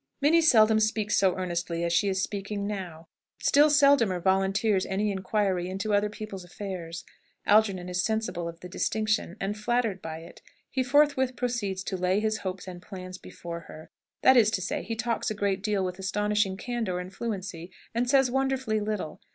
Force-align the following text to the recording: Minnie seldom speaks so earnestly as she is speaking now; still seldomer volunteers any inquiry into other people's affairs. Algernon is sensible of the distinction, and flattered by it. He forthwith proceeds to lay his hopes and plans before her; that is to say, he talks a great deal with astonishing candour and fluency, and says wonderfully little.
Minnie 0.19 0.41
seldom 0.41 0.79
speaks 0.79 1.15
so 1.15 1.35
earnestly 1.37 1.83
as 1.83 1.93
she 1.93 2.07
is 2.09 2.23
speaking 2.23 2.65
now; 2.65 3.07
still 3.39 3.69
seldomer 3.69 4.19
volunteers 4.19 4.83
any 4.87 5.11
inquiry 5.11 5.69
into 5.69 5.93
other 5.93 6.09
people's 6.09 6.43
affairs. 6.43 7.03
Algernon 7.45 7.87
is 7.87 8.03
sensible 8.03 8.47
of 8.47 8.61
the 8.61 8.67
distinction, 8.67 9.37
and 9.39 9.59
flattered 9.59 10.01
by 10.01 10.17
it. 10.21 10.41
He 10.71 10.81
forthwith 10.83 11.35
proceeds 11.35 11.83
to 11.83 11.97
lay 11.97 12.19
his 12.19 12.39
hopes 12.39 12.67
and 12.67 12.81
plans 12.81 13.19
before 13.19 13.59
her; 13.69 13.91
that 14.23 14.35
is 14.37 14.49
to 14.49 14.61
say, 14.63 14.81
he 14.81 14.95
talks 14.95 15.29
a 15.29 15.35
great 15.35 15.61
deal 15.61 15.85
with 15.85 15.99
astonishing 15.99 16.57
candour 16.57 16.99
and 16.99 17.13
fluency, 17.13 17.71
and 17.93 18.09
says 18.09 18.31
wonderfully 18.31 18.79
little. 18.79 19.21